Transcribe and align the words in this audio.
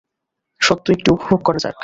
সত্য 0.61 0.85
এটি 0.93 1.09
উপভোগ 1.11 1.39
করা 1.43 1.59
যাক। 1.59 1.77